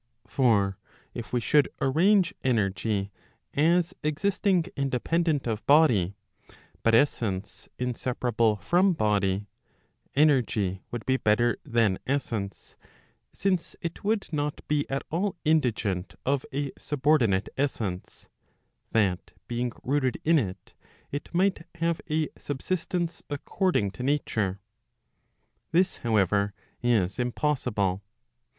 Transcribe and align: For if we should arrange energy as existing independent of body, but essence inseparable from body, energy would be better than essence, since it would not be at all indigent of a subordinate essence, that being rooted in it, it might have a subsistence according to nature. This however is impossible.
For 0.25 0.79
if 1.13 1.31
we 1.31 1.39
should 1.39 1.69
arrange 1.79 2.33
energy 2.43 3.11
as 3.53 3.93
existing 4.01 4.65
independent 4.75 5.45
of 5.45 5.63
body, 5.67 6.15
but 6.81 6.95
essence 6.95 7.69
inseparable 7.77 8.55
from 8.55 8.93
body, 8.93 9.45
energy 10.15 10.81
would 10.89 11.05
be 11.05 11.17
better 11.17 11.57
than 11.63 11.99
essence, 12.07 12.75
since 13.31 13.75
it 13.79 14.03
would 14.03 14.33
not 14.33 14.67
be 14.67 14.89
at 14.89 15.03
all 15.11 15.35
indigent 15.45 16.15
of 16.25 16.47
a 16.51 16.71
subordinate 16.79 17.47
essence, 17.55 18.27
that 18.93 19.33
being 19.47 19.71
rooted 19.83 20.19
in 20.25 20.39
it, 20.39 20.73
it 21.11 21.31
might 21.31 21.67
have 21.75 22.01
a 22.09 22.27
subsistence 22.39 23.21
according 23.29 23.91
to 23.91 24.01
nature. 24.01 24.61
This 25.71 25.97
however 25.99 26.55
is 26.81 27.19
impossible. 27.19 28.01